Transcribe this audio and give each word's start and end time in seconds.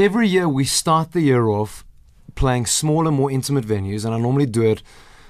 every 0.00 0.28
year 0.28 0.48
we 0.48 0.64
start 0.64 1.12
the 1.12 1.20
year 1.20 1.48
off 1.48 1.84
playing 2.34 2.66
smaller, 2.66 3.10
more 3.10 3.30
intimate 3.30 3.64
venues, 3.64 4.04
and 4.04 4.14
I 4.14 4.18
normally 4.18 4.46
do 4.46 4.62
it 4.62 4.82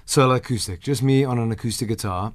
solo 0.04 0.34
acoustic, 0.34 0.80
just 0.80 1.02
me 1.02 1.24
on 1.24 1.38
an 1.38 1.50
acoustic 1.50 1.88
guitar. 1.88 2.32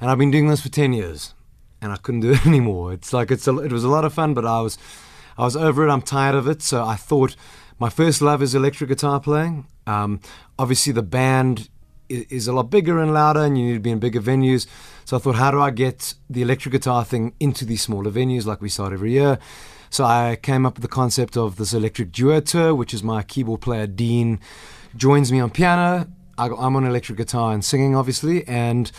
And 0.00 0.10
I've 0.10 0.18
been 0.18 0.30
doing 0.30 0.48
this 0.48 0.60
for 0.60 0.68
10 0.68 0.92
years, 0.92 1.34
and 1.80 1.92
I 1.92 1.96
couldn't 1.96 2.20
do 2.20 2.32
it 2.32 2.46
anymore. 2.46 2.92
It's 2.92 3.12
like 3.12 3.30
it's 3.30 3.46
a, 3.46 3.58
it 3.58 3.72
was 3.72 3.84
a 3.84 3.88
lot 3.88 4.04
of 4.04 4.12
fun, 4.12 4.34
but 4.34 4.44
I 4.44 4.60
was 4.60 4.78
I 5.38 5.44
was 5.44 5.56
over 5.56 5.86
it. 5.86 5.90
I'm 5.90 6.02
tired 6.02 6.34
of 6.34 6.48
it. 6.48 6.62
So 6.62 6.84
I 6.84 6.96
thought 6.96 7.36
my 7.78 7.88
first 7.88 8.22
love 8.22 8.42
is 8.42 8.54
electric 8.54 8.88
guitar 8.88 9.20
playing. 9.20 9.66
Um, 9.86 10.20
obviously, 10.58 10.92
the 10.92 11.02
band 11.02 11.68
is, 12.08 12.24
is 12.24 12.48
a 12.48 12.52
lot 12.52 12.70
bigger 12.70 13.00
and 13.00 13.12
louder, 13.12 13.44
and 13.44 13.58
you 13.58 13.66
need 13.66 13.74
to 13.74 13.80
be 13.80 13.90
in 13.90 13.98
bigger 13.98 14.20
venues. 14.20 14.66
So 15.04 15.16
I 15.16 15.20
thought, 15.20 15.36
how 15.36 15.50
do 15.50 15.60
I 15.60 15.70
get 15.70 16.14
the 16.28 16.42
electric 16.42 16.72
guitar 16.72 17.04
thing 17.04 17.34
into 17.38 17.64
these 17.64 17.82
smaller 17.82 18.10
venues 18.10 18.46
like 18.46 18.60
we 18.60 18.68
start 18.68 18.92
every 18.92 19.12
year? 19.12 19.38
So 19.90 20.04
I 20.04 20.38
came 20.40 20.66
up 20.66 20.74
with 20.74 20.82
the 20.82 20.88
concept 20.88 21.36
of 21.36 21.56
this 21.56 21.72
electric 21.72 22.12
duo 22.12 22.40
tour, 22.40 22.74
which 22.74 22.92
is 22.92 23.02
my 23.02 23.22
keyboard 23.22 23.60
player 23.60 23.86
Dean 23.86 24.40
joins 24.96 25.30
me 25.30 25.40
on 25.40 25.50
piano. 25.50 26.08
I, 26.38 26.46
I'm 26.46 26.76
on 26.76 26.84
electric 26.84 27.18
guitar 27.18 27.52
and 27.52 27.64
singing, 27.64 27.94
obviously, 27.94 28.46
and 28.46 28.90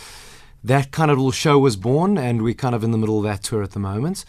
that 0.64 0.90
kind 0.90 1.10
of 1.10 1.18
little 1.18 1.32
show 1.32 1.58
was 1.58 1.76
born, 1.76 2.18
and 2.18 2.42
we're 2.42 2.54
kind 2.54 2.74
of 2.74 2.82
in 2.82 2.90
the 2.90 2.98
middle 2.98 3.18
of 3.18 3.24
that 3.24 3.42
tour 3.42 3.62
at 3.62 3.72
the 3.72 3.78
moment. 3.78 4.24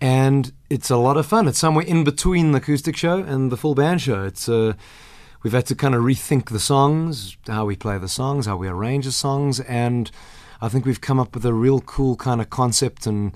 And 0.00 0.52
it's 0.68 0.90
a 0.90 0.96
lot 0.96 1.16
of 1.16 1.26
fun. 1.26 1.46
It's 1.46 1.58
somewhere 1.58 1.86
in 1.86 2.04
between 2.04 2.52
the 2.52 2.58
acoustic 2.58 2.96
show 2.96 3.18
and 3.18 3.52
the 3.52 3.56
full 3.56 3.74
band 3.74 4.00
show. 4.02 4.24
It's 4.24 4.48
uh, 4.48 4.74
we've 5.42 5.52
had 5.52 5.66
to 5.66 5.74
kind 5.74 5.94
of 5.94 6.02
rethink 6.02 6.50
the 6.50 6.58
songs, 6.58 7.36
how 7.46 7.64
we 7.64 7.76
play 7.76 7.98
the 7.98 8.08
songs, 8.08 8.46
how 8.46 8.56
we 8.56 8.68
arrange 8.68 9.04
the 9.04 9.12
songs, 9.12 9.60
and 9.60 10.10
I 10.60 10.68
think 10.68 10.84
we've 10.84 11.00
come 11.00 11.20
up 11.20 11.34
with 11.34 11.46
a 11.46 11.54
real 11.54 11.80
cool 11.80 12.16
kind 12.16 12.40
of 12.40 12.50
concept 12.50 13.06
and 13.06 13.32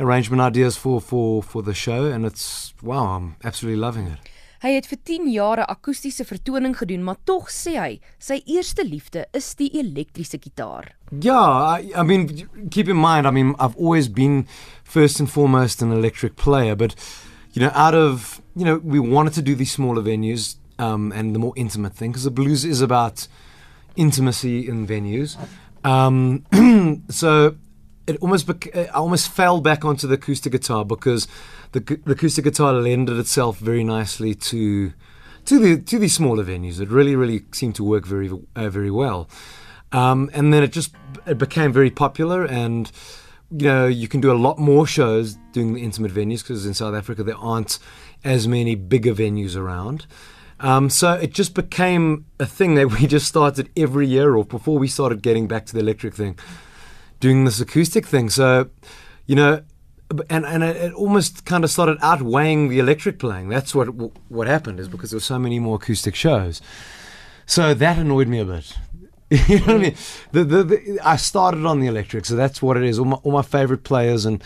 arrangement 0.00 0.42
ideas 0.42 0.76
for 0.76 1.00
for 1.00 1.42
for 1.42 1.62
the 1.62 1.74
show, 1.74 2.06
and 2.06 2.24
it's 2.24 2.74
wow, 2.82 3.16
I'm 3.16 3.36
absolutely 3.44 3.80
loving 3.80 4.06
it. 4.06 4.18
Hy 4.60 4.74
het 4.74 4.86
vir 4.90 4.98
10 5.08 5.28
jaar 5.32 5.58
'n 5.60 5.70
akoestiese 5.72 6.24
vertoning 6.24 6.76
gedoen, 6.76 7.04
maar 7.04 7.16
tog 7.24 7.48
sê 7.48 7.78
hy 7.80 8.00
sy 8.18 8.42
eerste 8.44 8.84
liefde 8.84 9.24
is 9.32 9.54
die 9.54 9.70
elektriese 9.72 10.38
gitaar. 10.38 10.92
Yeah, 11.20 11.80
I, 11.80 11.92
I 11.96 12.02
mean, 12.02 12.48
keep 12.68 12.88
in 12.88 13.00
mind, 13.00 13.26
I 13.26 13.30
mean, 13.30 13.54
I've 13.58 13.76
always 13.76 14.08
been 14.08 14.46
first 14.84 15.18
and 15.18 15.30
foremost 15.30 15.82
an 15.82 15.92
electric 15.92 16.36
player, 16.36 16.76
but 16.76 16.94
you 17.52 17.62
know, 17.62 17.72
out 17.74 17.94
of 17.94 18.42
you 18.54 18.64
know, 18.64 18.80
we 18.84 19.00
wanted 19.00 19.32
to 19.34 19.42
do 19.42 19.54
these 19.54 19.72
smaller 19.72 20.02
venues 20.02 20.56
um, 20.78 21.12
and 21.12 21.34
the 21.34 21.38
more 21.38 21.54
intimate 21.56 21.94
thing 21.94 22.10
because 22.10 22.24
the 22.24 22.30
blues 22.30 22.64
is 22.64 22.82
about 22.82 23.28
intimacy 23.96 24.68
in 24.68 24.86
venues. 24.86 25.36
Um, 25.84 26.44
so 27.08 27.56
it 28.10 28.16
almost 28.20 28.50
I 28.74 28.86
almost 28.86 29.30
fell 29.30 29.60
back 29.60 29.84
onto 29.84 30.06
the 30.06 30.14
acoustic 30.14 30.52
guitar 30.52 30.84
because 30.84 31.28
the, 31.72 31.80
the 31.80 32.12
acoustic 32.12 32.44
guitar 32.44 32.72
lended 32.72 33.18
itself 33.18 33.58
very 33.58 33.84
nicely 33.84 34.34
to 34.34 34.92
to 35.44 35.58
the 35.58 35.80
to 35.82 35.98
these 35.98 36.14
smaller 36.14 36.44
venues. 36.44 36.80
It 36.80 36.88
really 36.88 37.14
really 37.16 37.44
seemed 37.52 37.76
to 37.76 37.84
work 37.84 38.04
very 38.04 38.30
uh, 38.56 38.68
very 38.68 38.90
well. 38.90 39.28
Um, 39.92 40.30
and 40.32 40.52
then 40.52 40.62
it 40.62 40.72
just 40.72 40.94
it 41.26 41.38
became 41.38 41.72
very 41.72 41.90
popular 41.90 42.44
and 42.44 42.90
you 43.50 43.66
know 43.66 43.86
you 43.86 44.08
can 44.08 44.20
do 44.20 44.30
a 44.30 44.38
lot 44.46 44.58
more 44.58 44.86
shows 44.86 45.36
doing 45.52 45.74
the 45.74 45.82
intimate 45.82 46.12
venues 46.12 46.42
because 46.42 46.66
in 46.66 46.74
South 46.74 46.94
Africa 46.94 47.22
there 47.22 47.38
aren't 47.38 47.78
as 48.24 48.46
many 48.46 48.74
bigger 48.74 49.14
venues 49.14 49.56
around. 49.56 50.06
Um, 50.60 50.90
so 50.90 51.14
it 51.14 51.32
just 51.32 51.54
became 51.54 52.26
a 52.38 52.44
thing 52.44 52.74
that 52.74 52.90
we 53.00 53.06
just 53.06 53.26
started 53.26 53.70
every 53.76 54.06
year 54.06 54.36
or 54.36 54.44
before 54.44 54.78
we 54.78 54.88
started 54.88 55.22
getting 55.22 55.46
back 55.46 55.66
to 55.66 55.72
the 55.72 55.80
electric 55.80 56.14
thing 56.14 56.38
doing 57.20 57.44
this 57.44 57.60
acoustic 57.60 58.06
thing. 58.06 58.30
So, 58.30 58.70
you 59.26 59.36
know, 59.36 59.62
and 60.28 60.44
and 60.44 60.64
it, 60.64 60.92
almost 60.94 61.44
kind 61.44 61.62
of 61.62 61.70
started 61.70 61.98
outweighing 62.02 62.68
the 62.68 62.78
electric 62.78 63.18
playing. 63.18 63.48
That's 63.48 63.74
what 63.74 63.86
what 64.28 64.46
happened 64.46 64.80
is 64.80 64.88
because 64.88 65.10
there 65.10 65.16
were 65.16 65.22
so 65.22 65.38
many 65.38 65.58
more 65.58 65.76
acoustic 65.76 66.14
shows. 66.14 66.60
So 67.46 67.74
that 67.74 67.98
annoyed 67.98 68.28
me 68.28 68.40
a 68.40 68.44
bit. 68.44 68.76
you 69.48 69.60
know 69.60 69.66
what 69.66 69.76
I 69.76 69.78
mean? 69.78 69.94
The, 70.32 70.44
the, 70.44 70.64
the, 70.64 71.00
I 71.04 71.14
started 71.14 71.64
on 71.64 71.78
the 71.78 71.86
electric, 71.86 72.24
so 72.24 72.34
that's 72.34 72.60
what 72.60 72.76
it 72.76 72.82
is. 72.82 72.98
All 72.98 73.04
my, 73.04 73.16
all 73.18 73.32
my 73.32 73.42
favorite 73.42 73.84
players 73.84 74.24
and 74.24 74.42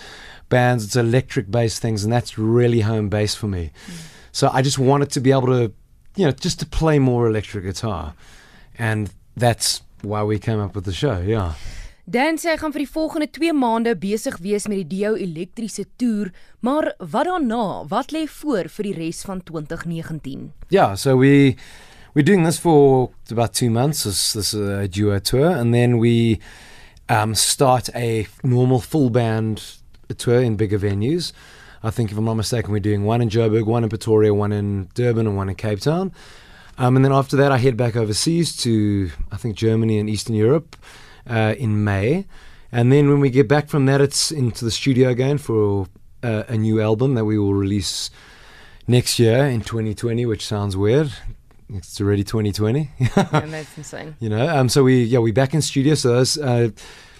bands, 0.51 0.85
it's 0.85 0.97
electric 0.97 1.51
based 1.51 1.81
things, 1.81 2.05
and 2.05 2.13
that's 2.13 2.37
really 2.37 2.81
home 2.81 3.09
base 3.09 3.35
for 3.35 3.47
me. 3.47 3.73
Mm. 3.87 3.95
So 4.33 4.51
I 4.53 4.61
just 4.61 4.79
wanted 4.79 5.11
to 5.13 5.21
be 5.21 5.31
able 5.31 5.47
to, 5.47 5.73
you 6.17 6.27
know, 6.27 6.33
just 6.33 6.61
to 6.61 6.67
play 6.67 6.99
more 6.99 7.27
electric 7.27 7.65
guitar, 7.65 8.15
and 8.79 9.11
that's 9.37 9.81
why 10.03 10.23
we 10.23 10.39
came 10.39 10.61
up 10.61 10.75
with 10.75 10.85
the 10.85 10.93
show. 10.93 11.21
Yeah. 11.21 11.55
Dan 12.05 12.37
sê 12.37 12.51
hy 12.53 12.59
gaan 12.61 12.73
vir 12.75 12.83
die 12.83 12.93
volgende 12.93 13.27
2 13.33 13.53
maande 13.57 13.95
besig 13.97 14.35
wees 14.45 14.67
met 14.69 14.83
die 14.83 14.89
Dio 14.99 15.15
elektriese 15.17 15.87
toer, 15.97 16.35
maar 16.61 16.91
wat 17.01 17.25
daarna? 17.25 17.87
Wat 17.89 18.13
lê 18.13 18.27
voor 18.29 18.69
vir 18.69 18.91
die 18.91 18.93
res 18.99 19.23
van 19.25 19.41
2019? 19.41 20.51
Yeah, 20.69 20.93
so 21.01 21.17
we 21.17 21.57
we're 22.13 22.27
doing 22.27 22.45
this 22.45 22.59
for 22.61 23.09
about 23.31 23.55
2 23.55 23.71
months 23.71 24.05
this 24.05 24.35
this 24.35 24.53
uh, 24.53 24.85
duo 24.87 25.19
tour 25.19 25.49
and 25.49 25.73
then 25.73 25.97
we 25.99 26.41
um 27.09 27.35
start 27.35 27.89
a 27.95 28.27
normal 28.43 28.81
full 28.81 29.09
band 29.09 29.81
tour 30.19 30.43
in 30.43 30.57
bigger 30.57 30.79
venues. 30.79 31.33
I 31.83 31.91
think 31.91 32.13
if 32.13 32.19
I'm 32.19 32.25
not 32.27 32.37
mistaken 32.37 32.71
we're 32.71 32.85
doing 32.85 33.07
one 33.07 33.23
in 33.23 33.31
Joburg, 33.31 33.67
one 33.67 33.83
in 33.83 33.89
Pretoria, 33.89 34.35
one 34.35 34.53
in 34.53 34.89
Durban 34.93 35.27
and 35.27 35.39
one 35.39 35.49
in 35.49 35.57
Cape 35.57 35.81
Town. 35.81 36.13
Um 36.77 36.97
and 36.97 37.05
then 37.05 37.13
after 37.13 37.37
that 37.39 37.51
I 37.51 37.57
head 37.57 37.79
back 37.79 37.97
overseas 37.97 38.55
to 38.59 39.09
I 39.33 39.39
think 39.39 39.57
Germany 39.57 39.99
and 39.99 40.11
Eastern 40.11 40.37
Europe 40.37 40.77
uh, 41.29 41.55
in 41.59 41.85
May. 41.85 42.27
And 42.73 42.91
then 42.91 43.09
when 43.09 43.21
we 43.21 43.31
get 43.31 43.47
back 43.47 43.69
from 43.69 43.87
that, 43.87 44.01
it's 44.01 44.33
into 44.33 44.65
the 44.65 44.71
studio 44.71 45.09
again 45.09 45.39
for 45.39 45.87
uh, 46.23 46.43
a 46.49 46.57
new 46.57 46.81
album 46.81 47.15
that 47.15 47.25
we 47.25 47.39
will 47.39 47.55
release 47.55 48.11
next 48.87 49.19
year 49.19 49.47
in 49.47 49.61
2020, 49.61 50.27
which 50.27 50.45
sounds 50.45 50.77
weird. 50.77 51.13
It's 51.69 52.01
already 52.01 52.25
2020. 52.25 52.91
yeah, 52.99 53.09
that's 53.47 53.77
insane. 53.77 54.17
You 54.21 54.29
know, 54.29 54.49
um, 54.49 54.69
so 54.69 54.83
we 54.85 55.05
yeah 55.05 55.19
we 55.19 55.33
back 55.33 55.55
in 55.55 55.63
studio. 55.63 55.95
So 55.95 56.17
that's, 56.17 56.37
uh, 56.37 56.71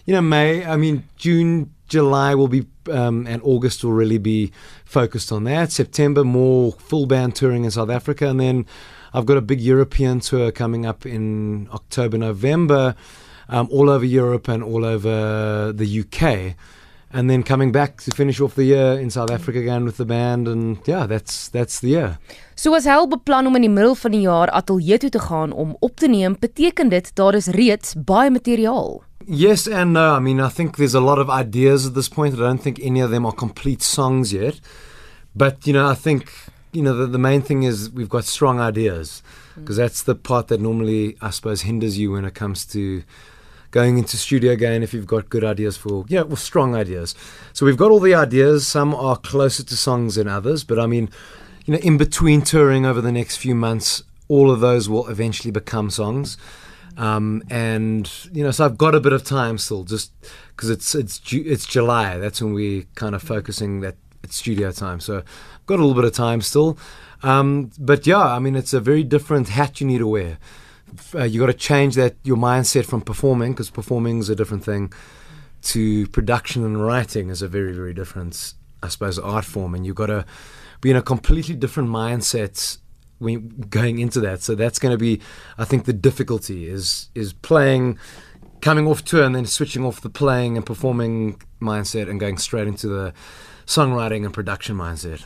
you 0.05 0.15
know 0.15 0.21
May. 0.21 0.65
I 0.65 0.77
mean 0.77 1.09
June, 1.17 1.73
July 1.89 2.35
will 2.35 2.49
be 2.49 2.67
um, 2.91 3.27
and 3.27 3.41
August 3.43 3.85
will 3.85 3.93
really 3.93 4.19
be 4.19 4.53
focused 4.85 5.33
on 5.33 5.45
that. 5.45 5.73
September 5.73 6.25
more 6.25 6.73
full 6.73 7.07
band 7.07 7.37
touring 7.37 7.65
in 7.65 7.71
South 7.71 7.91
Africa, 7.91 8.29
and 8.29 8.39
then 8.39 8.67
I've 9.15 9.27
got 9.27 9.37
a 9.37 9.43
big 9.43 9.61
European 9.61 10.21
tour 10.21 10.51
coming 10.51 10.85
up 10.85 11.07
in 11.07 11.69
October, 11.73 12.19
November 12.19 12.97
um, 13.49 13.69
all 13.71 13.91
over 13.91 14.05
Europe 14.05 14.49
and 14.49 14.63
all 14.63 14.85
over 14.85 15.73
the 15.73 16.01
UK. 16.01 16.57
And 17.11 17.31
then 17.31 17.45
coming 17.45 17.71
back 17.71 18.01
to 18.03 18.11
finish 18.11 18.41
off 18.41 18.57
the 18.57 18.65
year 18.65 18.99
in 18.99 19.09
South 19.09 19.31
Africa 19.31 19.61
again 19.61 19.85
with 19.85 19.99
the 19.99 20.05
band 20.05 20.49
and 20.49 20.79
yeah, 20.85 21.07
that's 21.07 21.49
that's 21.49 21.79
the 21.79 21.89
year. 21.89 22.19
So 22.57 22.75
as 22.75 22.85
hel 22.85 23.07
beplan 23.07 23.47
om 23.47 23.55
in 23.55 23.63
die 23.63 23.71
middel 23.71 23.95
van 23.95 24.11
die 24.11 24.25
jaar 24.27 24.51
ateljee 24.51 24.99
toe 24.99 25.11
te 25.11 25.23
gaan 25.23 25.53
om 25.53 25.77
op 25.81 25.97
te 25.97 26.09
neem, 26.09 26.35
beteken 26.41 26.91
dit 26.91 27.15
daar 27.15 27.35
is 27.35 27.47
reeds 27.47 27.95
baie 27.95 28.31
materiaal. 28.31 29.05
Yes 29.27 29.69
and 29.69 29.93
no. 29.93 30.17
I 30.17 30.19
mean, 30.19 30.41
I 30.41 30.49
think 30.49 30.77
there's 30.77 30.95
a 30.95 31.01
lot 31.01 31.19
of 31.19 31.31
ideas 31.31 31.87
at 31.87 31.95
this 31.95 32.09
point. 32.09 32.35
I 32.35 32.39
don't 32.39 32.63
think 32.63 32.79
any 32.83 33.01
of 33.01 33.11
them 33.11 33.25
are 33.25 33.33
complete 33.33 33.83
songs 33.83 34.33
yet. 34.33 34.61
But, 35.35 35.67
you 35.67 35.73
know, 35.73 35.89
I 35.89 35.95
think, 35.95 36.33
you 36.73 36.83
know, 36.83 36.95
the, 36.95 37.07
the 37.07 37.19
main 37.19 37.43
thing 37.43 37.63
is 37.63 37.91
we've 37.91 38.09
got 38.09 38.25
strong 38.25 38.61
ideas 38.61 39.23
because 39.55 39.77
that's 39.77 40.03
the 40.03 40.15
part 40.15 40.49
that 40.49 40.61
normally, 40.61 41.17
I 41.21 41.31
suppose, 41.31 41.63
hinders 41.63 41.99
you 41.99 42.13
when 42.13 42.25
it 42.25 42.35
comes 42.35 42.67
to 42.67 43.03
going 43.75 43.99
into 43.99 44.17
studio 44.17 44.53
again 44.53 44.85
if 44.85 44.95
you've 44.95 45.05
got 45.05 45.29
good 45.29 45.43
ideas 45.43 45.77
for 45.77 46.05
yeah 46.07 46.23
well 46.23 46.37
strong 46.37 46.77
ideas. 46.77 47.13
So 47.53 47.67
we've 47.67 47.77
got 47.77 47.91
all 47.91 47.99
the 47.99 48.15
ideas. 48.15 48.69
Some 48.69 48.95
are 48.95 49.17
closer 49.17 49.65
to 49.65 49.77
songs 49.77 50.15
than 50.15 50.29
others 50.29 50.63
but 50.63 50.79
i 50.79 50.87
mean 50.87 51.11
you 51.65 51.73
know 51.75 51.81
in 51.81 51.97
between 51.99 52.41
touring 52.43 52.87
over 52.87 53.01
the 53.01 53.11
next 53.11 53.39
few 53.39 53.55
months 53.55 54.05
all 54.29 54.49
of 54.49 54.61
those 54.61 54.89
will 54.89 55.09
eventually 55.09 55.51
become 55.51 55.91
songs. 55.91 56.39
Um, 56.97 57.43
and 57.51 58.09
you 58.33 58.45
know 58.45 58.53
so 58.53 58.65
i've 58.65 58.79
got 58.79 58.95
a 58.95 59.01
bit 59.01 59.13
of 59.13 59.25
time 59.25 59.59
still 59.59 59.83
just 59.83 60.13
because 60.51 60.71
it's 60.71 60.95
it's 60.95 61.21
it's 61.33 61.67
july. 61.67 62.19
That's 62.19 62.41
when 62.41 62.53
we're 62.55 62.85
kind 62.95 63.17
of 63.17 63.23
focusing 63.25 63.81
that 63.81 63.97
it's 64.23 64.37
studio 64.37 64.71
time. 64.71 65.01
So 65.01 65.17
i've 65.17 65.67
got 65.67 65.81
a 65.81 65.83
little 65.85 66.01
bit 66.01 66.05
of 66.05 66.13
time 66.13 66.41
still. 66.43 66.79
Um, 67.25 67.73
but 67.79 68.07
yeah 68.07 68.27
i 68.37 68.39
mean 68.39 68.55
it's 68.55 68.75
a 68.75 68.81
very 68.91 69.03
different 69.03 69.49
hat 69.49 69.81
you 69.81 69.87
need 69.89 70.03
to 70.07 70.07
wear 70.07 70.39
uh, 71.15 71.25
you 71.25 71.41
got 71.41 71.47
to 71.47 71.55
change 71.55 71.95
that 71.95 72.17
your 72.25 72.37
mindset 72.37 72.87
from 72.87 73.01
performing 73.01 73.53
because 73.53 73.71
performing 73.71 74.19
is 74.19 74.29
a 74.29 74.37
different 74.37 74.65
thing 74.65 74.93
to 75.63 76.07
production 76.09 76.65
and 76.65 76.85
writing 76.85 77.31
is 77.31 77.43
a 77.43 77.49
very 77.49 77.73
very 77.73 77.95
different 77.95 78.55
I 78.85 78.89
suppose 78.89 79.19
art 79.19 79.45
form. 79.45 79.75
And 79.75 79.85
you've 79.87 79.97
got 79.97 80.07
to 80.07 80.27
be 80.81 80.91
in 80.91 80.97
a 80.97 81.03
completely 81.03 81.57
different 81.57 81.89
mindset 81.89 82.79
when 83.19 83.49
going 83.71 83.99
into 83.99 84.21
that. 84.21 84.43
So 84.43 84.55
that's 84.55 84.79
going 84.79 84.93
to 84.93 84.99
be 84.99 85.21
I 85.57 85.65
think 85.65 85.87
the 85.87 85.93
difficulty 85.93 86.69
is 86.69 87.09
is 87.15 87.33
playing 87.33 87.99
coming 88.61 88.87
off 88.87 89.05
tour 89.05 89.25
and 89.25 89.35
then 89.35 89.47
switching 89.47 89.85
off 89.85 90.01
the 90.01 90.11
playing 90.11 90.57
and 90.57 90.65
performing 90.65 91.41
mindset 91.61 92.09
and 92.09 92.21
going 92.21 92.39
straight 92.39 92.67
into 92.67 92.89
the 92.89 93.13
songwriting 93.67 94.25
and 94.25 94.33
production 94.33 94.77
mindset 94.77 95.25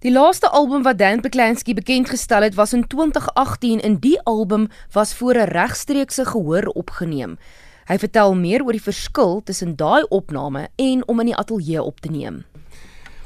Die 0.00 0.12
laaste 0.12 0.48
album 0.48 0.82
wat 0.82 0.98
Dan 0.98 1.20
Beklanski 1.20 1.74
bekend 1.74 2.10
gestel 2.10 2.42
het 2.42 2.54
was 2.54 2.72
in 2.72 2.86
2018 2.86 3.80
en 3.80 3.96
die 3.98 4.20
album 4.22 4.68
was 4.92 5.14
voor 5.14 5.34
'n 5.34 5.50
regstreekse 5.50 6.24
gehoor 6.24 6.62
opgeneem. 6.62 7.38
Hy 7.86 7.98
vertel 7.98 8.34
meer 8.34 8.62
oor 8.62 8.72
die 8.72 8.82
verskil 8.82 9.40
tussen 9.44 9.76
daai 9.76 10.02
opname 10.08 10.68
en 10.76 11.08
om 11.08 11.20
in 11.20 11.26
die 11.26 11.36
ateljee 11.36 11.82
op 11.82 12.00
te 12.00 12.10
neem. 12.10 12.44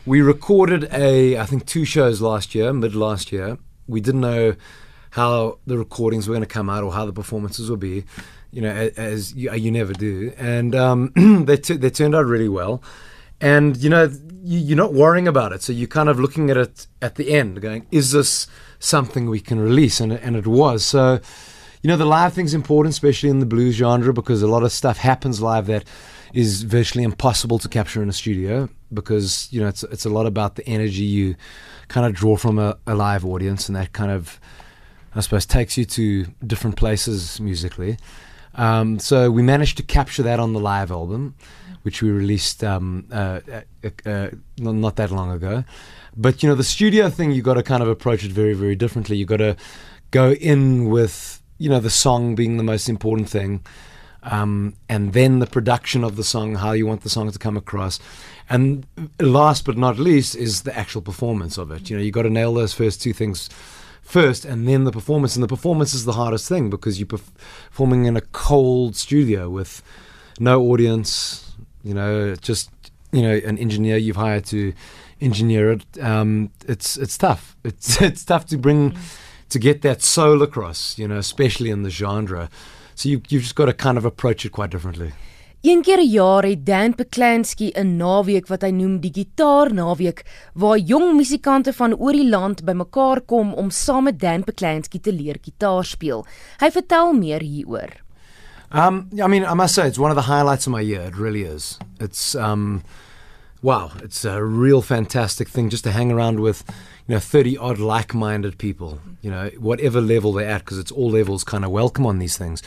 we 0.05 0.23
recorded 0.23 0.93
a, 0.93 1.37
I 1.37 1.47
think, 1.47 1.67
two 1.67 1.85
shows 1.85 2.21
last 2.21 2.55
year, 2.55 2.73
mid 2.73 2.95
last 2.95 3.31
year. 3.31 3.59
We 3.87 4.01
didn't 4.01 4.23
know 4.23 4.55
how 5.11 5.59
the 5.67 5.79
recordings 5.79 6.27
were 6.27 6.35
going 6.35 6.49
to 6.49 6.55
come 6.55 6.71
out 6.71 6.83
or 6.83 6.93
how 6.93 7.07
the 7.07 7.13
performances 7.13 7.71
would 7.71 7.81
be, 7.81 8.05
you 8.51 8.63
know, 8.63 8.91
as, 8.97 9.35
you, 9.35 9.53
you, 9.53 9.71
never 9.71 9.93
do. 9.93 10.33
And 10.39 10.75
um, 10.75 11.13
they, 11.47 11.57
they 11.57 11.91
turned 11.91 12.15
out 12.15 12.27
really 12.27 12.49
well. 12.49 12.83
And, 13.43 13.77
you 13.77 13.91
know, 13.91 14.11
you, 14.43 14.75
are 14.75 14.77
not 14.77 14.94
worrying 14.94 15.29
about 15.29 15.53
it. 15.53 15.62
So 15.62 15.73
you're 15.73 15.89
kind 15.89 16.09
of 16.09 16.19
looking 16.19 16.49
at 16.49 16.56
it 16.56 16.87
at 17.03 17.17
the 17.17 17.33
end, 17.33 17.61
going, 17.61 17.87
is 17.91 18.12
this 18.12 18.47
something 18.79 19.29
we 19.29 19.41
can 19.41 19.61
release? 19.61 20.00
And, 20.00 20.12
and 20.12 20.37
it 20.37 20.47
was. 20.47 20.85
So, 20.85 21.21
you 21.83 21.89
know, 21.89 21.97
the 21.97 22.06
live 22.06 22.33
thing's 22.33 22.55
important, 22.55 22.94
especially 22.94 23.29
in 23.29 23.41
the 23.41 23.47
blues 23.47 23.75
genre, 23.75 24.15
because 24.15 24.43
a 24.43 24.47
lot 24.47 24.62
of 24.62 24.73
stuff 24.73 24.97
happens 24.99 25.43
live 25.43 25.67
that 25.67 25.85
is 26.33 26.62
virtually 26.62 27.05
impossible 27.05 27.59
to 27.59 27.69
capture 27.69 28.03
in 28.03 28.09
a 28.09 28.12
studio 28.12 28.69
because 28.93 29.49
you 29.50 29.61
know 29.61 29.69
it's 29.69 29.83
it's 29.85 30.05
a 30.05 30.09
lot 30.09 30.27
about 30.27 30.56
the 30.56 30.67
energy 30.67 31.03
you 31.03 31.37
kind 31.89 32.06
of 32.06 32.15
draw 32.15 32.37
from 32.37 32.59
a, 32.59 32.77
a 32.87 32.94
live 32.94 33.25
audience 33.25 33.69
and 33.69 33.77
that 33.77 33.93
kind 33.93 34.11
of 34.11 34.41
I 35.15 35.21
suppose 35.21 35.44
takes 35.44 35.77
you 35.77 35.85
to 35.85 36.27
different 36.47 36.77
places 36.77 37.39
musically. 37.39 37.99
Um, 38.55 38.99
so 38.99 39.31
we 39.31 39.43
managed 39.43 39.77
to 39.79 39.83
capture 39.83 40.23
that 40.23 40.41
on 40.41 40.53
the 40.53 40.61
live 40.61 40.91
album, 40.91 41.35
which 41.82 42.02
we 42.02 42.11
released 42.11 42.64
um, 42.64 43.06
uh, 43.12 43.40
uh, 43.84 43.90
uh, 44.06 44.29
not 44.58 44.96
that 44.96 45.11
long 45.11 45.31
ago. 45.31 45.64
But 46.17 46.43
you 46.43 46.49
know 46.49 46.55
the 46.55 46.64
studio 46.64 47.08
thing, 47.11 47.32
you 47.32 47.43
got 47.43 47.55
to 47.55 47.62
kind 47.62 47.82
of 47.82 47.88
approach 47.88 48.25
it 48.25 48.32
very 48.32 48.55
very 48.55 48.75
differently. 48.75 49.17
You 49.17 49.26
got 49.26 49.38
to 49.38 49.56
go 50.11 50.32
in 50.32 50.90
with 50.90 51.43
you 51.58 51.69
know 51.69 51.81
the 51.81 51.90
song 51.90 52.34
being 52.34 52.56
the 52.56 52.64
most 52.64 52.88
important 52.88 53.29
thing 53.29 53.64
um, 54.23 54.75
and 54.88 55.12
then 55.12 55.40
the 55.40 55.46
production 55.46 56.05
of 56.05 56.17
the 56.17 56.25
song, 56.25 56.55
how 56.56 56.73
you 56.73 56.87
want 56.87 57.02
the 57.02 57.08
song 57.08 57.31
to 57.31 57.38
come 57.38 57.56
across. 57.56 57.99
And 58.49 58.87
last 59.19 59.64
but 59.64 59.76
not 59.76 59.99
least 59.99 60.37
is 60.37 60.62
the 60.62 60.76
actual 60.76 61.02
performance 61.02 61.58
of 61.58 61.70
it. 61.70 61.90
You 61.90 61.96
know, 61.96 62.02
you 62.02 62.12
got 62.12 62.23
to 62.23 62.31
nail 62.31 62.55
those 62.55 62.73
first 62.73 63.02
two 63.02 63.12
things 63.12 63.49
first 64.02 64.44
and 64.44 64.69
then 64.69 64.84
the 64.84 64.93
performance. 64.93 65.34
And 65.34 65.43
the 65.43 65.49
performance 65.49 65.93
is 65.94 66.05
the 66.05 66.12
hardest 66.12 66.49
thing 66.49 66.70
because 66.70 67.00
you're 67.00 67.06
performing 67.06 68.05
in 68.05 68.17
a 68.17 68.20
cold 68.20 68.94
studio 68.94 69.49
with 69.49 69.82
no 70.38 70.62
audience, 70.62 71.52
you 71.82 71.94
know, 71.94 72.34
just, 72.37 72.70
you 73.12 73.23
know, 73.23 73.40
an 73.44 73.58
engineer 73.58 73.96
you've 73.96 74.17
hired 74.17 74.44
to 74.46 74.73
engineer 75.20 75.73
it. 75.73 75.84
Um, 76.00 76.50
it's, 76.67 76.96
it's 76.96 77.17
tough. 77.17 77.56
It's, 77.64 78.00
it's 78.00 78.25
tough 78.25 78.46
to 78.46 78.58
bring, 78.58 78.96
to 79.50 79.58
get 79.58 79.82
that 79.82 80.02
soul 80.02 80.43
across, 80.43 80.99
you 80.99 81.06
know, 81.06 81.19
especially 81.19 81.70
in 81.70 81.82
the 81.82 81.90
genre. 81.90 82.49
So 82.94 83.08
you 83.08 83.23
you've 83.29 83.43
just 83.43 83.55
got 83.55 83.67
to 83.67 83.73
kind 83.73 83.99
of 83.99 84.05
approach 84.05 84.44
it 84.44 84.52
quite 84.52 84.70
differently. 84.70 85.12
Een 85.62 85.82
keer 85.82 85.99
'n 85.99 86.11
jaar 86.11 86.43
het 86.43 86.67
Dan 86.67 86.94
Peklansky 86.94 87.70
'n 87.75 87.96
naweek 87.96 88.46
wat 88.49 88.62
hy 88.62 88.70
noem 88.70 89.00
die 89.00 89.12
gitaar 89.12 89.73
naweek 89.75 90.25
waar 90.55 90.79
jong 90.79 91.17
musikante 91.17 91.73
van 91.73 91.94
oor 91.94 92.12
die 92.12 92.29
land 92.29 92.64
bymekaar 92.64 93.20
kom 93.20 93.55
om 93.55 93.70
saam 93.70 94.05
met 94.05 94.19
Dan 94.19 94.44
Peklansky 94.44 94.99
te 95.00 95.12
leer 95.12 95.38
gitaar 95.43 95.84
speel. 95.84 96.26
Hy 96.58 96.70
vertel 96.70 97.12
meer 97.12 97.40
hieroor. 97.40 98.02
Um 98.73 99.11
I 99.23 99.27
mean 99.27 99.45
I 99.45 99.55
must 99.55 99.75
say 99.75 99.87
it's 99.87 99.99
one 99.99 100.11
of 100.11 100.17
the 100.17 100.23
highlights 100.23 100.67
of 100.67 100.73
my 100.73 100.81
year. 100.81 101.03
It 101.03 101.17
really 101.17 101.43
is. 101.43 101.79
It's 102.01 102.35
um 102.35 102.83
wow, 103.61 103.93
it's 104.03 104.25
a 104.25 104.43
real 104.43 104.83
fantastic 104.83 105.49
thing 105.49 105.71
just 105.71 105.85
to 105.85 105.93
hang 105.93 106.11
around 106.11 106.41
with 106.41 106.65
you 107.07 107.15
know 107.15 107.21
30 107.21 107.59
odd 107.59 107.79
like-minded 107.79 108.59
people 108.59 109.01
you 109.21 109.31
know 109.31 109.51
whatever 109.59 110.01
level 110.01 110.33
they're 110.33 110.49
at 110.49 110.61
because 110.61 110.79
it's 110.79 110.91
all 110.91 111.11
levels 111.11 111.45
kind 111.45 111.65
of 111.65 111.71
welcome 111.71 112.07
on 112.07 112.19
these 112.19 112.37
things. 112.37 112.63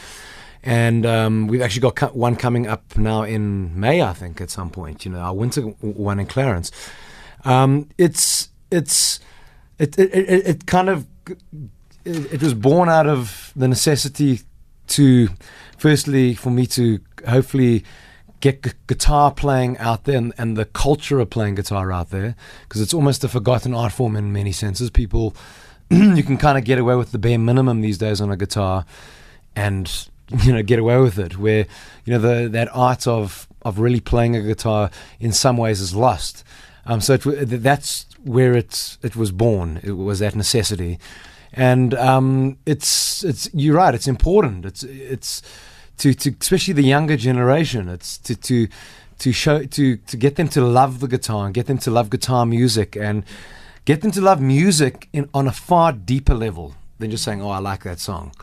And 0.68 1.06
um, 1.06 1.46
we've 1.46 1.62
actually 1.62 1.92
got 1.92 2.16
one 2.16 2.36
coming 2.36 2.66
up 2.66 2.98
now 2.98 3.22
in 3.22 3.80
May 3.80 4.02
I 4.02 4.14
think 4.14 4.42
at 4.42 4.50
some 4.50 4.70
point 4.70 5.06
you 5.06 5.12
know 5.12 5.20
our 5.20 5.34
winter 5.34 5.62
one 5.62 6.20
in 6.20 6.28
Clarens. 6.28 6.72
Um, 7.44 7.90
it's 7.98 8.50
it's 8.72 9.20
it, 9.80 9.98
it, 10.00 10.14
it, 10.14 10.48
it 10.48 10.66
kind 10.66 10.90
of 10.90 11.08
it, 12.06 12.34
it 12.34 12.44
was 12.44 12.54
born 12.54 12.90
out 12.90 13.08
of 13.08 13.52
the 13.56 13.68
necessity 13.68 14.42
to 14.88 15.30
firstly 15.78 16.34
for 16.34 16.50
me 16.50 16.66
to 16.68 17.00
hopefully 17.28 17.84
get 18.40 18.64
g- 18.64 18.72
guitar 18.88 19.32
playing 19.32 19.78
out 19.78 20.04
there 20.04 20.18
and, 20.18 20.34
and, 20.38 20.58
the 20.58 20.66
culture 20.66 21.20
of 21.20 21.30
playing 21.30 21.56
guitar 21.56 21.92
out 21.92 22.10
there 22.10 22.36
because 22.64 22.82
it's 22.82 22.94
almost 22.94 23.24
a 23.24 23.28
forgotten 23.28 23.74
art 23.74 23.92
form 23.92 24.16
in 24.16 24.32
many 24.32 24.52
senses. 24.52 24.90
People, 24.90 25.36
you 25.90 26.24
can 26.24 26.38
kind 26.38 26.58
of 26.58 26.64
get 26.64 26.78
away 26.78 26.96
with 26.96 27.12
the 27.12 27.18
bare 27.18 27.40
minimum 27.40 27.82
these 27.82 27.98
days 27.98 28.22
on 28.22 28.32
a 28.32 28.38
guitar 28.38 28.86
and 29.56 30.08
you 30.44 30.52
know 30.52 30.64
get 30.64 30.80
away 30.80 30.98
with 30.98 31.20
it 31.20 31.38
where 31.38 31.68
you 32.04 32.14
know 32.14 32.20
the 32.20 32.50
that 32.50 32.68
art 32.74 33.08
of 33.08 33.48
of 33.62 33.80
really 33.80 34.00
playing 34.00 34.36
a 34.36 34.42
guitar 34.42 34.90
in 35.20 35.32
some 35.32 35.58
ways 35.58 35.82
is 35.82 35.96
lost. 35.96 36.44
Um, 36.88 37.02
so 37.02 37.14
it, 37.14 37.64
that's 37.64 38.06
where 38.24 38.54
it 38.54 38.98
it 39.02 39.16
was 39.16 39.32
born. 39.32 39.80
It 39.84 39.94
was 39.94 40.20
that 40.20 40.36
necessity 40.36 41.00
and 41.56 41.94
um, 41.96 42.58
it's 42.66 43.24
it's 43.24 43.50
you're 43.54 43.76
right 43.76 43.96
it's 43.96 44.08
important 44.08 44.66
it's 44.66 44.84
it's 44.84 45.42
to, 45.98 46.14
to 46.14 46.36
especially 46.40 46.74
the 46.74 46.84
younger 46.84 47.18
generation. 47.18 47.90
It's 47.90 48.18
to 48.20 48.36
to 48.36 48.68
to 49.20 49.32
show 49.32 49.64
to 49.64 49.98
to 49.98 50.18
get 50.18 50.36
them 50.36 50.48
to 50.50 50.62
love 50.62 51.00
the 51.00 51.08
guitar 51.08 51.46
and 51.46 51.54
get 51.54 51.68
them 51.68 51.78
to 51.80 51.92
love 51.92 52.10
guitar 52.10 52.46
music 52.46 52.96
and 52.96 53.24
get 53.86 54.02
them 54.02 54.12
to 54.12 54.22
love 54.22 54.42
music 54.42 55.08
in 55.14 55.30
on 55.34 55.48
a 55.48 55.52
far 55.52 55.94
deeper 55.94 56.34
level 56.34 56.76
than 57.00 57.12
just 57.12 57.24
saying, 57.24 57.42
"Oh, 57.42 57.50
I 57.50 57.60
like 57.60 57.84
that 57.84 58.00
song." 58.00 58.34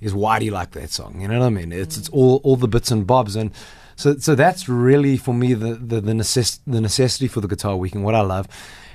Is 0.00 0.14
why 0.14 0.38
do 0.38 0.44
you 0.44 0.50
like 0.50 0.72
that 0.72 0.90
song? 0.90 1.20
You 1.20 1.28
know 1.28 1.38
what 1.40 1.46
I 1.46 1.50
mean? 1.50 1.72
It's 1.72 1.96
it's 1.96 2.08
all 2.10 2.40
all 2.44 2.56
the 2.56 2.68
bits 2.68 2.90
and 2.90 3.06
bobs 3.06 3.36
and. 3.36 3.50
So, 3.98 4.18
so 4.18 4.34
that's 4.34 4.68
really 4.68 5.16
for 5.16 5.32
me 5.32 5.54
the 5.54 5.72
the 5.72 6.02
the, 6.02 6.12
necess- 6.12 6.58
the 6.66 6.82
necessity 6.82 7.28
for 7.28 7.40
the 7.40 7.48
guitar 7.48 7.76
week 7.76 7.94
and 7.94 8.04
what 8.04 8.14
I 8.14 8.20
love, 8.20 8.46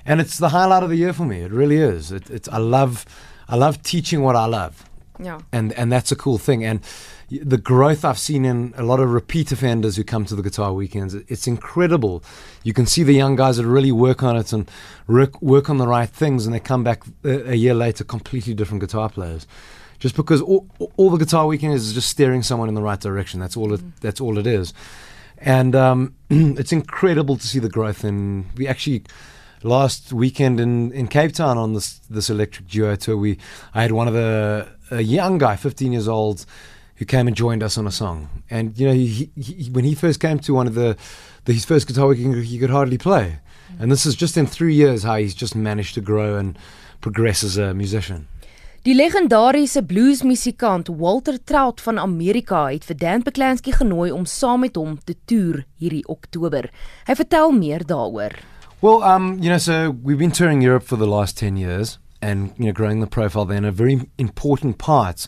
and 0.06 0.22
it's 0.22 0.38
the 0.38 0.50
highlight 0.50 0.84
of 0.84 0.90
the 0.90 0.96
year 0.96 1.12
for 1.12 1.26
me. 1.26 1.40
It 1.40 1.52
really 1.52 1.78
is. 1.78 2.12
It, 2.12 2.30
it's 2.30 2.48
I 2.50 2.60
love 2.60 3.08
I 3.52 3.56
love 3.58 3.84
teaching 3.84 4.22
what 4.22 4.36
I 4.36 4.46
love. 4.46 4.86
Yeah. 5.20 5.40
And 5.52 5.74
and 5.74 5.92
that's 5.92 6.12
a 6.12 6.16
cool 6.16 6.38
thing. 6.40 6.64
And 6.64 6.82
the 7.30 7.58
growth 7.58 8.04
I've 8.04 8.18
seen 8.18 8.44
in 8.44 8.74
a 8.76 8.84
lot 8.84 9.00
of 9.00 9.12
repeat 9.12 9.52
offenders 9.52 9.96
who 9.96 10.04
come 10.04 10.26
to 10.26 10.36
the 10.36 10.42
guitar 10.42 10.74
weekends, 10.74 11.14
it's 11.14 11.48
incredible. 11.48 12.24
You 12.64 12.74
can 12.74 12.86
see 12.86 13.04
the 13.04 13.14
young 13.14 13.36
guys 13.36 13.58
that 13.58 13.66
really 13.66 13.92
work 13.92 14.22
on 14.24 14.36
it 14.36 14.52
and 14.52 14.70
work, 15.08 15.42
work 15.42 15.70
on 15.70 15.78
the 15.78 15.88
right 15.88 16.10
things, 16.10 16.46
and 16.46 16.54
they 16.54 16.60
come 16.60 16.84
back 16.84 17.04
a, 17.24 17.52
a 17.52 17.56
year 17.56 17.74
later 17.74 18.04
completely 18.04 18.54
different 18.54 18.82
guitar 18.82 19.10
players. 19.10 19.48
Just 20.00 20.16
because 20.16 20.42
all, 20.42 20.68
all 20.98 21.12
the 21.12 21.18
guitar 21.18 21.46
weekend 21.46 21.74
is 21.74 21.94
just 21.94 22.10
steering 22.10 22.42
someone 22.42 22.68
in 22.68 22.76
the 22.76 22.82
right 22.82 23.00
direction. 23.00 23.40
That's 23.40 23.56
all 23.56 23.74
it. 23.74 23.82
Mm. 23.82 24.00
That's 24.02 24.20
all 24.20 24.38
it 24.38 24.48
is, 24.48 24.74
and 25.38 25.76
um, 25.76 26.16
it's 26.30 26.72
incredible 26.72 27.38
to 27.38 27.48
see 27.48 27.60
the 27.60 27.70
growth. 27.70 28.04
And 28.04 28.46
we 28.58 28.68
actually 28.68 29.04
last 29.64 30.12
weekend 30.12 30.60
in, 30.60 30.92
in 30.92 31.08
Cape 31.08 31.34
Town 31.34 31.58
on 31.58 31.74
this 31.74 32.00
this 32.10 32.30
electric 32.30 32.68
duo 32.68 32.96
tour, 32.96 33.18
we 33.18 33.38
I 33.74 33.82
had 33.82 33.92
one 33.92 34.08
of 34.08 34.14
the 34.14 34.68
a 34.92 35.02
young 35.02 35.38
guy, 35.38 35.56
15 35.56 35.94
years 35.94 36.08
old 36.08 36.46
who 36.96 37.06
came 37.06 37.28
and 37.28 37.36
joined 37.36 37.64
us 37.64 37.78
on 37.78 37.88
a 37.88 37.92
song. 37.92 38.44
And 38.50 38.78
you 38.78 38.88
know, 38.88 38.94
he, 38.94 39.32
he, 39.36 39.70
when 39.72 39.86
he 39.86 39.96
first 39.96 40.20
came 40.20 40.40
to 40.40 40.54
one 40.54 40.68
of 40.68 40.76
the, 40.76 40.98
the 41.46 41.54
his 41.54 41.66
first 41.66 41.88
guitar 41.88 42.14
he, 42.14 42.44
he 42.44 42.60
could 42.60 42.70
hardly 42.70 42.98
play. 42.98 43.40
And 43.80 43.92
this 43.92 44.06
is 44.06 44.16
just 44.16 44.38
in 44.38 44.46
3 44.46 44.76
years 44.76 45.04
how 45.04 45.16
he's 45.16 45.34
just 45.34 45.56
managed 45.56 45.96
to 45.96 46.02
grow 46.02 46.38
and 46.38 46.60
progress 47.00 47.44
as 47.44 47.58
a 47.58 47.74
musician. 47.74 48.28
Die 48.84 48.96
legendariese 48.96 49.84
bluesmusikant 49.86 50.88
Walter 50.88 51.38
Trout 51.44 51.82
van 51.82 52.00
Amerika 52.00 52.64
het 52.72 52.86
vir 52.90 52.98
Dan 52.98 53.22
Peklansky 53.22 53.76
genooi 53.76 54.10
om 54.10 54.26
saam 54.26 54.64
met 54.66 54.76
hom 54.76 54.96
te 55.06 55.14
toer 55.30 55.60
hierdie 55.78 56.02
Oktober. 56.10 56.66
Hy 57.06 57.16
vertel 57.20 57.54
meer 57.54 57.86
daaroor. 57.86 58.34
Well, 58.82 59.04
um, 59.04 59.38
you 59.40 59.50
know, 59.50 59.60
so 59.60 59.92
we've 59.92 60.18
been 60.18 60.32
touring 60.32 60.62
Europe 60.62 60.82
for 60.82 60.96
the 60.96 61.06
last 61.06 61.38
10 61.38 61.56
years 61.56 62.00
and 62.20 62.54
you 62.58 62.66
know 62.66 62.72
growing 62.72 63.00
the 63.00 63.08
profile 63.08 63.46
there 63.46 63.58
and 63.58 63.66
a 63.66 63.72
very 63.72 64.08
important 64.18 64.78
part 64.78 65.28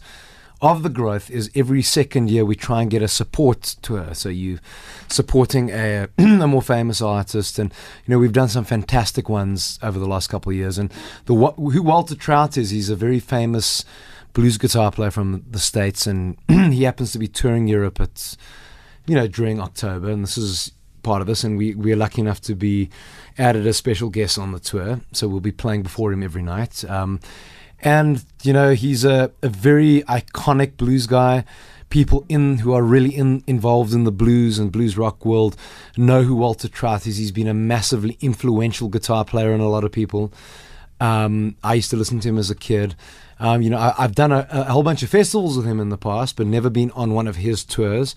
of 0.61 0.81
the 0.81 0.89
growth 0.89 1.29
is 1.29 1.51
every 1.53 1.81
second 1.81 2.29
year 2.29 2.45
we 2.45 2.55
try 2.55 2.81
and 2.81 2.89
get 2.89 3.01
a 3.03 3.07
support 3.07 3.61
tour. 3.81 4.13
So 4.13 4.29
you 4.29 4.59
supporting 5.07 5.69
a, 5.69 6.07
a 6.17 6.47
more 6.47 6.61
famous 6.63 6.99
artist, 6.99 7.59
and 7.59 7.71
you 8.05 8.13
know 8.13 8.17
we've 8.17 8.31
done 8.31 8.47
some 8.47 8.63
fantastic 8.63 9.29
ones 9.29 9.77
over 9.83 9.99
the 9.99 10.07
last 10.07 10.29
couple 10.29 10.51
of 10.51 10.55
years. 10.55 10.79
And 10.79 10.91
the 11.25 11.35
who 11.35 11.83
Walter 11.83 12.15
Trout 12.15 12.57
is, 12.57 12.71
he's 12.71 12.89
a 12.89 12.95
very 12.95 13.19
famous 13.19 13.83
blues 14.31 14.57
guitar 14.57 14.91
player 14.91 15.11
from 15.11 15.43
the 15.47 15.59
states, 15.59 16.07
and 16.07 16.37
he 16.47 16.83
happens 16.83 17.11
to 17.11 17.19
be 17.19 17.27
touring 17.27 17.67
Europe 17.67 17.99
at 17.99 18.35
you 19.05 19.15
know 19.15 19.27
during 19.27 19.59
October, 19.59 20.09
and 20.09 20.23
this 20.23 20.37
is 20.37 20.71
part 21.03 21.21
of 21.21 21.27
this, 21.27 21.43
and 21.43 21.57
we 21.57 21.75
we 21.75 21.91
are 21.91 21.97
lucky 21.97 22.21
enough 22.21 22.41
to 22.41 22.55
be 22.55 22.89
added 23.37 23.67
as 23.67 23.77
special 23.77 24.09
guests 24.09 24.37
on 24.37 24.51
the 24.51 24.59
tour. 24.59 25.01
So 25.11 25.27
we'll 25.27 25.39
be 25.39 25.51
playing 25.51 25.83
before 25.83 26.11
him 26.11 26.23
every 26.23 26.41
night. 26.41 26.83
Um, 26.89 27.19
and, 27.83 28.23
you 28.43 28.53
know, 28.53 28.73
he's 28.73 29.03
a, 29.03 29.31
a 29.41 29.49
very 29.49 30.03
iconic 30.03 30.77
blues 30.77 31.05
guy. 31.05 31.43
People 31.89 32.25
in 32.29 32.59
who 32.59 32.73
are 32.73 32.81
really 32.81 33.13
in, 33.13 33.43
involved 33.45 33.93
in 33.93 34.05
the 34.05 34.11
blues 34.11 34.57
and 34.57 34.71
blues 34.71 34.97
rock 34.97 35.25
world 35.25 35.57
know 35.97 36.23
who 36.23 36.35
Walter 36.35 36.69
Trout 36.69 37.05
is. 37.05 37.17
He's 37.17 37.31
been 37.31 37.47
a 37.47 37.53
massively 37.53 38.17
influential 38.21 38.87
guitar 38.87 39.25
player 39.25 39.51
in 39.51 39.59
a 39.59 39.69
lot 39.69 39.83
of 39.83 39.91
people. 39.91 40.31
Um, 40.99 41.57
I 41.63 41.73
used 41.73 41.89
to 41.89 41.97
listen 41.97 42.21
to 42.21 42.29
him 42.29 42.37
as 42.37 42.49
a 42.49 42.55
kid. 42.55 42.95
Um, 43.37 43.61
you 43.61 43.69
know, 43.69 43.77
I, 43.77 44.03
have 44.03 44.15
done 44.15 44.31
a, 44.31 44.47
a, 44.49 44.63
whole 44.65 44.83
bunch 44.83 45.03
of 45.03 45.09
festivals 45.09 45.57
with 45.57 45.65
him 45.65 45.79
in 45.81 45.89
the 45.89 45.97
past, 45.97 46.37
but 46.37 46.47
never 46.47 46.69
been 46.69 46.91
on 46.91 47.13
one 47.13 47.27
of 47.27 47.35
his 47.35 47.65
tours. 47.65 48.15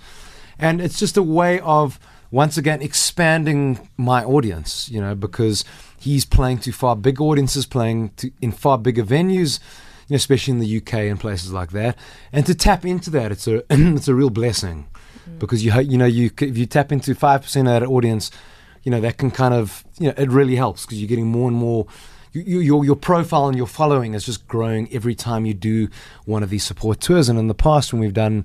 And 0.58 0.80
it's 0.80 0.98
just 0.98 1.16
a 1.16 1.22
way 1.22 1.58
of 1.60 1.98
once 2.30 2.56
again 2.56 2.82
expanding 2.82 3.88
my 3.96 4.24
audience, 4.24 4.88
you 4.88 5.00
know, 5.00 5.14
because 5.14 5.64
he's 5.98 6.24
playing 6.24 6.58
to 6.58 6.72
far 6.72 6.96
bigger 6.96 7.24
audiences, 7.24 7.66
playing 7.66 8.10
to, 8.16 8.30
in 8.40 8.52
far 8.52 8.78
bigger 8.78 9.04
venues, 9.04 9.60
you 10.08 10.14
know, 10.14 10.16
especially 10.16 10.52
in 10.52 10.58
the 10.58 10.76
UK 10.78 10.94
and 10.94 11.20
places 11.20 11.52
like 11.52 11.70
that. 11.72 11.96
And 12.32 12.44
to 12.46 12.54
tap 12.54 12.84
into 12.84 13.10
that, 13.10 13.32
it's 13.32 13.46
a 13.46 13.62
it's 13.70 14.08
a 14.08 14.14
real 14.14 14.30
blessing 14.30 14.86
mm. 15.28 15.38
because 15.38 15.64
you 15.64 15.72
you 15.80 15.98
know 15.98 16.06
you 16.06 16.30
if 16.40 16.56
you 16.56 16.66
tap 16.66 16.92
into 16.92 17.14
five 17.14 17.42
percent 17.42 17.68
of 17.68 17.80
that 17.80 17.86
audience, 17.86 18.30
you 18.82 18.90
know 18.90 19.00
that 19.00 19.18
can 19.18 19.30
kind 19.30 19.54
of 19.54 19.84
you 19.98 20.08
know 20.08 20.14
it 20.16 20.30
really 20.30 20.56
helps 20.56 20.84
because 20.84 21.00
you're 21.00 21.08
getting 21.08 21.26
more 21.26 21.48
and 21.48 21.56
more. 21.56 21.86
You, 22.32 22.60
your 22.60 22.84
your 22.84 22.96
profile 22.96 23.48
and 23.48 23.56
your 23.56 23.66
following 23.66 24.12
is 24.12 24.26
just 24.26 24.46
growing 24.46 24.92
every 24.92 25.14
time 25.14 25.46
you 25.46 25.54
do 25.54 25.88
one 26.26 26.42
of 26.42 26.50
these 26.50 26.64
support 26.64 27.00
tours. 27.00 27.30
And 27.30 27.38
in 27.38 27.48
the 27.48 27.54
past, 27.54 27.94
when 27.94 28.00
we've 28.00 28.12
done, 28.12 28.44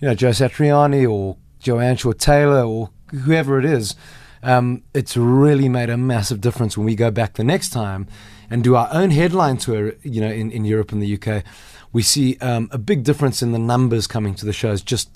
you 0.00 0.08
know, 0.08 0.14
Joe 0.16 0.30
Satriani 0.30 1.08
or 1.08 1.36
Joanne 1.60 1.96
Shaw 1.96 2.12
Taylor 2.12 2.64
or 2.64 2.90
whoever 3.10 3.58
it 3.58 3.64
is, 3.64 3.94
um, 4.42 4.82
it's 4.94 5.16
really 5.16 5.68
made 5.68 5.90
a 5.90 5.96
massive 5.96 6.40
difference 6.40 6.76
when 6.76 6.86
we 6.86 6.94
go 6.94 7.10
back 7.10 7.34
the 7.34 7.44
next 7.44 7.70
time 7.70 8.06
and 8.50 8.64
do 8.64 8.76
our 8.76 8.88
own 8.92 9.10
headline 9.10 9.56
tour, 9.56 9.92
you 10.02 10.20
know, 10.20 10.30
in, 10.30 10.50
in 10.50 10.64
Europe 10.64 10.92
and 10.92 11.02
the 11.02 11.14
UK. 11.18 11.44
We 11.92 12.02
see 12.02 12.36
um, 12.40 12.68
a 12.70 12.78
big 12.78 13.02
difference 13.02 13.42
in 13.42 13.52
the 13.52 13.58
numbers 13.58 14.06
coming 14.06 14.34
to 14.36 14.46
the 14.46 14.52
shows 14.52 14.82
just 14.82 15.08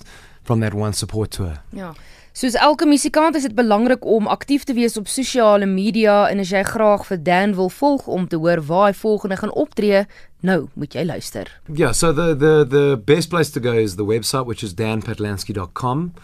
from 0.42 0.60
that 0.60 0.74
one 0.74 0.92
support 0.92 1.30
tour. 1.30 1.62
Ja. 1.72 1.94
Soos 2.32 2.54
elke 2.56 2.86
musikant 2.88 3.36
is 3.36 3.44
dit 3.44 3.52
belangrik 3.54 4.06
om 4.08 4.26
aktief 4.26 4.64
te 4.64 4.72
wees 4.72 4.96
op 4.96 5.08
sosiale 5.08 5.66
media 5.68 6.30
en 6.30 6.40
as 6.40 6.48
jy 6.48 6.62
graag 6.64 7.04
vir 7.04 7.18
Dan 7.20 7.52
wil 7.58 7.68
volg 7.68 8.06
om 8.08 8.24
te 8.24 8.40
hoor 8.40 8.62
waar 8.70 8.86
hy 8.88 8.94
volgende 8.96 9.36
gaan 9.36 9.52
optree, 9.52 10.06
nou 10.40 10.70
moet 10.72 10.96
jy 10.96 11.04
luister. 11.04 11.50
Yeah, 11.68 11.92
so 11.92 12.12
the 12.16 12.32
the 12.32 12.64
the 12.64 12.96
best 12.96 13.28
place 13.28 13.52
to 13.52 13.60
go 13.60 13.76
is 13.76 13.96
the 14.00 14.08
website 14.08 14.48
which 14.48 14.64
is 14.64 14.72
danpatlansky.com. 14.72 16.14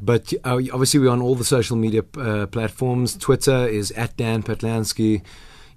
But 0.00 0.32
uh, 0.44 0.60
obviously, 0.72 1.00
we're 1.00 1.10
on 1.10 1.22
all 1.22 1.34
the 1.34 1.44
social 1.44 1.76
media 1.76 2.02
uh, 2.16 2.46
platforms. 2.46 3.16
Twitter 3.16 3.66
is 3.66 3.90
at 3.92 4.16
Dan 4.16 4.42
Patlansky, 4.42 5.22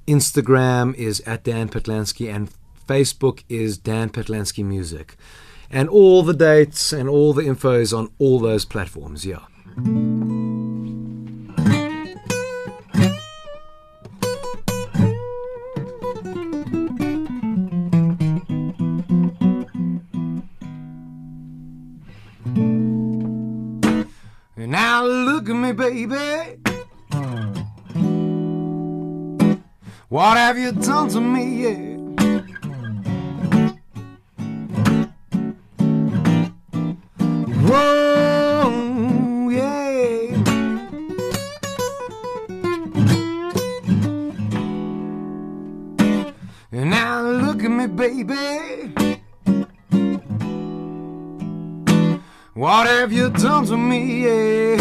Instagram 0.08 0.94
is 0.96 1.22
at 1.22 1.44
Dan 1.44 1.70
Patlansky, 1.70 2.34
and 2.34 2.52
Facebook 2.88 3.44
is 3.50 3.78
Dan 3.78 4.10
Patlansky 4.10 4.64
Music. 4.64 5.16
And 5.70 5.88
all 5.88 6.22
the 6.22 6.34
dates 6.34 6.92
and 6.92 7.08
all 7.08 7.34
the 7.34 7.46
info 7.46 7.80
is 7.80 7.94
on 7.94 8.10
all 8.20 8.40
those 8.40 8.66
platforms, 8.66 9.26
yeah. 9.26 10.51
Look 25.26 25.50
at 25.50 25.56
me, 25.56 25.72
baby. 25.72 26.58
What 30.10 30.38
have 30.38 30.58
you 30.58 30.72
done 30.72 31.10
to 31.10 31.22
me? 31.22 31.64
Yeah? 31.64 31.98
Whoa, 37.70 39.50
yeah. 39.50 40.36
Now 46.72 47.22
look 47.22 47.64
at 47.64 47.70
me, 47.70 47.88
baby. 47.88 48.92
What 52.54 52.88
have 52.88 53.12
you 53.14 53.30
done 53.30 53.66
to 53.68 53.78
me? 53.78 54.24
Yeah? 54.26 54.81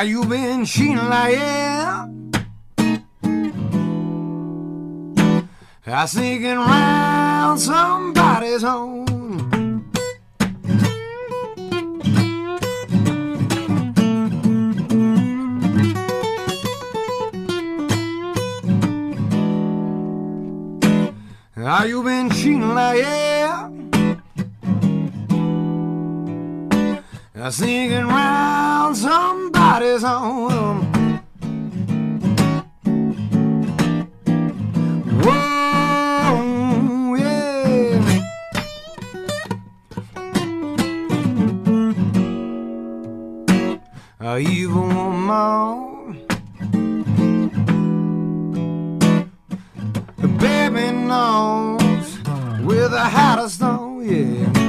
Are 0.00 0.04
you 0.06 0.24
been 0.24 0.64
like 0.96 1.36
yeah? 1.36 2.08
I 5.86 6.06
sneaking 6.06 6.56
round 6.56 7.60
somebody's 7.60 8.62
home. 8.62 9.84
Are 21.58 21.86
you 21.86 22.02
been 22.02 22.30
cheating 22.30 22.72
like 22.72 23.00
yeah? 23.00 23.39
I 27.42 27.48
sneaking 27.48 28.06
round 28.06 28.98
somebody's 28.98 30.02
home. 30.02 30.82
Whoa, 35.24 36.34
yeah. 37.14 38.20
A 44.20 44.38
evil 44.38 44.82
woman. 44.82 46.26
The 50.18 50.28
baby 50.28 50.90
knows 50.92 52.18
with 52.62 52.92
a 52.92 53.08
hat 53.08 53.38
of 53.38 53.50
stone, 53.50 54.06
yeah. 54.06 54.59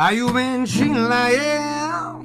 How 0.00 0.08
you 0.08 0.32
been 0.32 0.64
cheating 0.64 0.94
like 0.94 1.36
yeah? 1.36 2.22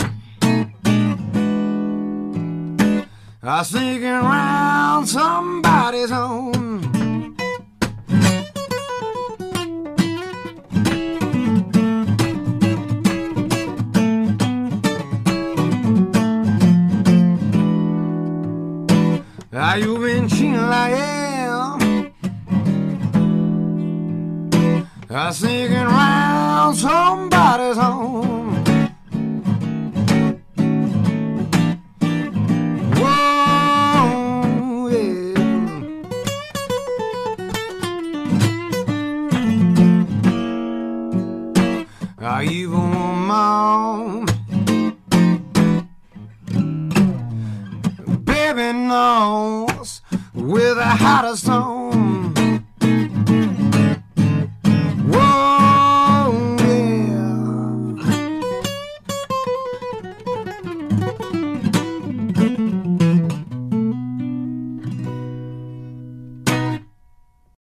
I 3.43 3.63
sneaking 3.63 4.05
around 4.05 5.07
somebody's 5.07 6.09
home. 6.09 6.54